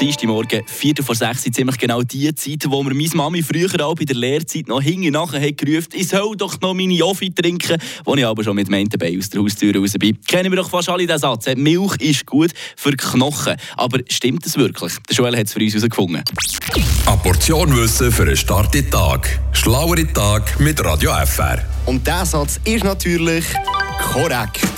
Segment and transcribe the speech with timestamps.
[0.00, 4.04] Dienstagmorgen, 4 vor 6 ziemlich genau die Zeit, wo mir meine Mami früher auch bei
[4.04, 7.76] der Lehrzeit noch hinten nachher hat gerufen, ich soll doch noch meine Joffi trinken,
[8.06, 10.18] wo ich aber schon mit meinem Bein aus der Haustür raus bin.
[10.22, 11.46] Kennen wir doch fast alle den Satz.
[11.54, 13.56] Milch ist gut für Knochen.
[13.76, 14.94] Aber stimmt das wirklich?
[15.08, 16.24] Der Joel hat es für uns herausgefunden.
[17.06, 19.38] Eine Portion Wissen für einen starken Tag.
[19.52, 21.58] Schlauere Tag mit Radio FR.
[21.84, 23.44] Und dieser Satz ist natürlich
[23.98, 24.69] korrekt.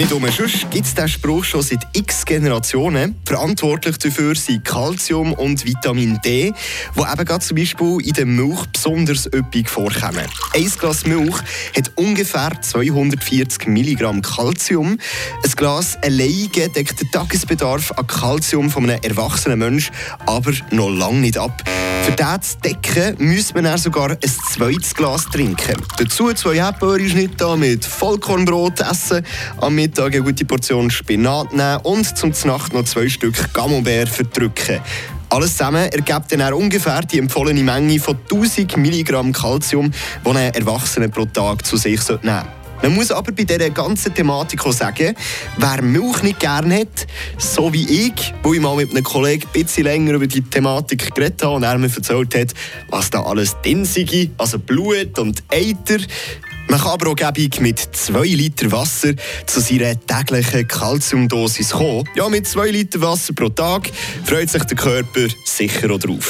[0.00, 3.16] Nicht um sonst gibt es diesen Spruch schon seit x Generationen.
[3.26, 6.54] Verantwortlich dafür sind Calcium und Vitamin D,
[6.96, 10.24] die eben gerade zum Beispiel in der Milch besonders üppig vorkommen.
[10.54, 11.36] Ein Glas Milch
[11.76, 14.96] hat ungefähr 240 Milligramm Calcium.
[15.44, 19.94] Ein Glas alleine deckt den Tagesbedarf an Calcium von einem erwachsenen Menschen
[20.24, 21.62] aber noch lange nicht ab.
[22.10, 25.76] Für das zu decken, müsste man dann sogar ein zweites Glas trinken.
[25.96, 29.24] Dazu zwei Erdbeerschnitte mit Vollkornbrot essen,
[29.58, 34.80] am Mittag eine gute Portion Spinat nehmen und zum Nacht noch zwei Stück Camembert verdrücken.
[35.28, 39.92] Alles zusammen ergibt dann ungefähr die empfohlene Menge von 1000 Milligramm Calcium,
[40.24, 42.59] die ein Erwachsener pro Tag zu sich nehmen sollte.
[42.82, 45.14] Man muss aber bei dieser ganzen Thematik auch sagen,
[45.58, 49.64] wer Milch nicht gerne hat, so wie ich, wo ich mal mit einem Kollegen ein
[49.64, 52.54] bisschen länger über die Thematik geredet habe und er mir erzählt hat,
[52.88, 56.02] was da alles drin sei, also Blut und Eiter.
[56.68, 59.14] Man kann aber auch gäbig mit 2 Liter Wasser
[59.44, 62.08] zu seiner täglichen Kalziumdosis kommen.
[62.14, 63.90] Ja, mit 2 Liter Wasser pro Tag
[64.24, 66.28] freut sich der Körper sicher auch drauf.